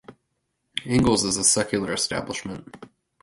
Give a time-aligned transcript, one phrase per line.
[0.83, 2.75] Ingalls is a secular establishment.